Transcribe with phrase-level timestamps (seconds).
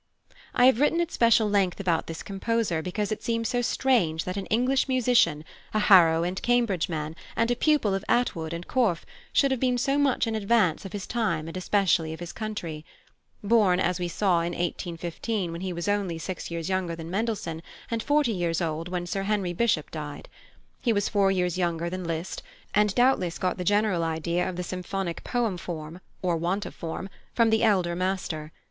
[0.55, 4.35] I have written at special length about this composer, because it seems so strange that
[4.35, 9.05] an English musician, a Harrow and Cambridge man, and a pupil of Attwood and Corfe,
[9.31, 12.83] should have been so much in advance of his time and especially of his country.
[13.43, 17.61] Born, as we saw, in 1815, he was only six years younger than Mendelssohn,
[17.91, 20.27] and forty years old when Sir Henry Bishop died.
[20.81, 22.41] He was four years younger than Liszt,
[22.73, 27.07] and doubtless got the general idea of the symphonic poem form, or want of form,
[27.35, 28.51] from the elder master.